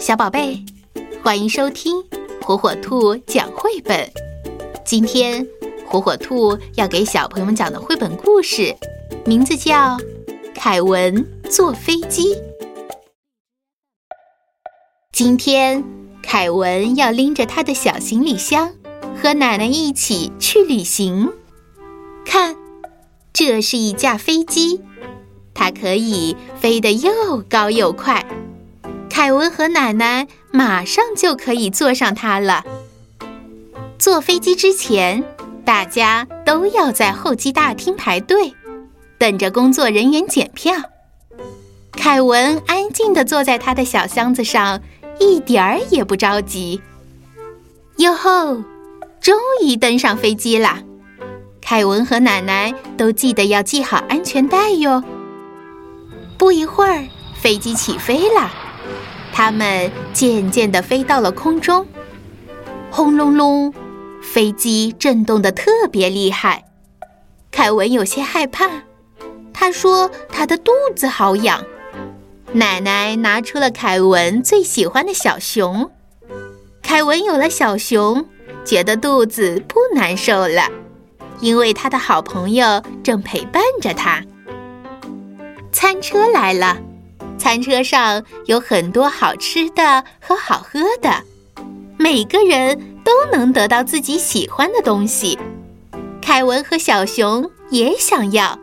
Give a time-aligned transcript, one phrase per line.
[0.00, 0.64] 小宝贝，
[1.22, 2.02] 欢迎收听
[2.40, 4.10] 火火兔讲绘本。
[4.82, 5.46] 今天
[5.86, 8.74] 火火兔要给小朋友们讲的绘本故事，
[9.26, 9.98] 名字叫
[10.54, 12.34] 《凯文坐飞机》。
[15.12, 15.84] 今天
[16.22, 18.72] 凯文要拎着他的小行李箱，
[19.22, 21.30] 和奶奶一起去旅行。
[22.24, 22.56] 看，
[23.34, 24.80] 这是一架飞机，
[25.52, 28.24] 它可以飞得又高又快。
[29.30, 32.64] 凯文和奶奶马上就可以坐上它了。
[33.96, 35.22] 坐飞机之前，
[35.64, 38.52] 大家都要在候机大厅排队，
[39.18, 40.74] 等着工作人员检票。
[41.92, 44.80] 凯文安静地坐在他的小箱子上，
[45.20, 46.82] 一点儿也不着急。
[47.98, 48.64] 哟吼！
[49.20, 50.82] 终于登上飞机啦！
[51.62, 55.04] 凯文和奶奶都记得要系好安全带哟。
[56.36, 57.04] 不一会儿，
[57.40, 58.50] 飞机起飞了。
[59.32, 61.86] 他们渐渐地飞到了空中，
[62.90, 63.72] 轰隆隆，
[64.22, 66.64] 飞机震动得特别厉害。
[67.50, 68.68] 凯文有些害怕，
[69.52, 71.64] 他说他的肚子好痒。
[72.52, 75.90] 奶奶拿出了凯文最喜欢的小熊，
[76.82, 78.26] 凯文有了小熊，
[78.64, 80.68] 觉得肚子不难受了，
[81.40, 84.22] 因为他的好朋友正陪伴着他。
[85.72, 86.76] 餐车来了。
[87.40, 91.24] 餐车上有很多好吃的和好喝的，
[91.96, 95.38] 每个人都能得到自己喜欢的东西。
[96.20, 98.58] 凯文和小熊也想要。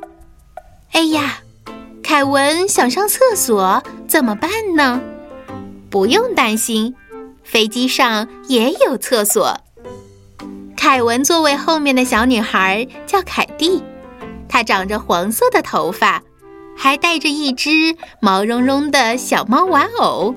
[0.92, 1.40] 哎呀，
[2.04, 5.02] 凯文想上厕所怎么办呢？
[5.90, 6.94] 不用担心，
[7.44, 9.60] 飞机上也有厕所。
[10.78, 13.84] 凯文座位后面的小女孩叫凯蒂，
[14.48, 16.22] 她长着黄色的头发。
[16.78, 20.36] 还带着一只毛茸茸的小猫玩偶。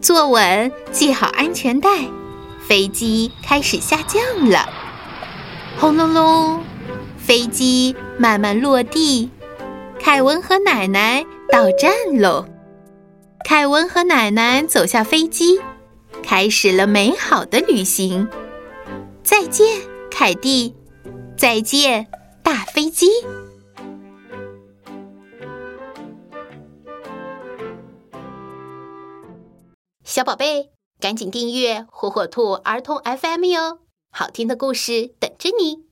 [0.00, 1.88] 坐稳，系好安全带，
[2.68, 4.68] 飞机开始下降了。
[5.78, 6.62] 轰隆隆，
[7.16, 9.30] 飞机慢慢落地。
[9.98, 12.46] 凯文和奶奶到站喽。
[13.46, 15.58] 凯文和奶奶走下飞机，
[16.22, 18.28] 开始了美好的旅行。
[19.22, 19.66] 再见，
[20.10, 20.74] 凯蒂。
[21.36, 22.06] 再见，
[22.42, 23.08] 大飞机。
[30.04, 30.70] 小宝贝，
[31.00, 33.78] 赶紧订阅火火兔儿童 FM 哟，
[34.10, 35.86] 好听的故事等着你。